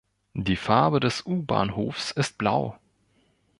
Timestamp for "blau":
2.39-2.75